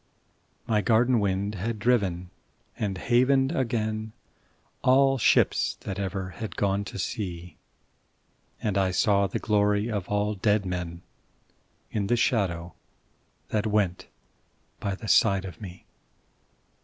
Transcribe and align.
My 0.65 0.81
garden 0.81 1.19
wind 1.19 1.53
had 1.53 1.77
driven 1.77 2.31
and 2.75 2.97
havened 2.97 3.53
again 3.55 4.13
All 4.81 5.19
ships 5.19 5.75
that 5.81 5.99
ever 5.99 6.29
had 6.29 6.55
gone 6.55 6.83
to 6.85 6.97
sea, 6.97 7.57
And 8.59 8.79
I 8.79 8.89
saw 8.89 9.27
the 9.27 9.37
glory 9.37 9.91
of 9.91 10.09
all 10.09 10.33
dead 10.33 10.65
men 10.65 11.03
In 11.91 12.07
the 12.07 12.15
shadow 12.17 12.73
that 13.49 13.67
went 13.67 14.07
by 14.79 14.95
the 14.95 15.07
side 15.07 15.45
of 15.45 15.61
me. 15.61 15.85